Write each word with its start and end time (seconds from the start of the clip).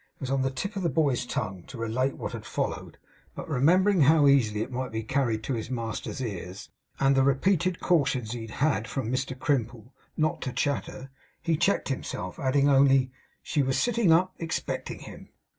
It 0.15 0.21
was 0.21 0.31
on 0.31 0.41
the 0.41 0.49
tip 0.49 0.75
of 0.75 0.81
the 0.81 0.89
boy's 0.89 1.27
tongue 1.27 1.61
to 1.67 1.77
relate 1.77 2.17
what 2.17 2.31
had 2.31 2.43
followed; 2.43 2.97
but 3.35 3.47
remembering 3.47 4.01
how 4.01 4.25
easily 4.25 4.63
it 4.63 4.71
might 4.71 4.91
be 4.91 5.03
carried 5.03 5.43
to 5.43 5.53
his 5.53 5.69
master's 5.69 6.19
ears, 6.21 6.71
and 6.99 7.15
the 7.15 7.21
repeated 7.21 7.79
cautions 7.79 8.31
he 8.31 8.47
had 8.47 8.73
had 8.73 8.87
from 8.87 9.11
Mr 9.11 9.37
Crimple 9.37 9.93
'not 10.17 10.41
to 10.41 10.53
chatter,' 10.53 11.11
he 11.43 11.55
checked 11.55 11.89
himself; 11.89 12.39
adding, 12.39 12.67
only, 12.67 13.11
'She 13.43 13.61
was 13.61 13.77
sitting 13.77 14.11
up, 14.11 14.33
expecting 14.39 15.01
him. 15.01 15.29